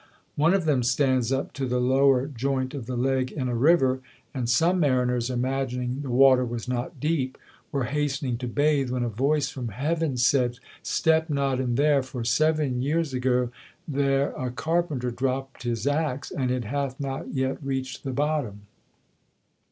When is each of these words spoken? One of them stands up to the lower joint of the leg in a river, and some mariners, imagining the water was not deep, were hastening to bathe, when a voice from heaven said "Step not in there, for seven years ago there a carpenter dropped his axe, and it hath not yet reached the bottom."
One 0.35 0.55
of 0.55 0.65
them 0.65 0.81
stands 0.81 1.31
up 1.31 1.53
to 1.53 1.67
the 1.67 1.79
lower 1.79 2.25
joint 2.25 2.73
of 2.73 2.87
the 2.87 2.95
leg 2.95 3.31
in 3.31 3.47
a 3.47 3.53
river, 3.55 3.99
and 4.33 4.49
some 4.49 4.79
mariners, 4.79 5.29
imagining 5.29 6.01
the 6.01 6.09
water 6.09 6.43
was 6.43 6.67
not 6.67 6.99
deep, 6.99 7.37
were 7.71 7.83
hastening 7.83 8.39
to 8.39 8.47
bathe, 8.47 8.89
when 8.89 9.03
a 9.03 9.09
voice 9.09 9.49
from 9.51 9.67
heaven 9.67 10.17
said 10.17 10.57
"Step 10.81 11.29
not 11.29 11.59
in 11.59 11.75
there, 11.75 12.01
for 12.01 12.23
seven 12.23 12.81
years 12.81 13.13
ago 13.13 13.51
there 13.87 14.31
a 14.31 14.49
carpenter 14.49 15.11
dropped 15.11 15.61
his 15.61 15.85
axe, 15.85 16.31
and 16.31 16.49
it 16.49 16.63
hath 16.65 16.99
not 16.99 17.31
yet 17.31 17.63
reached 17.63 18.03
the 18.03 18.09
bottom." 18.11 18.61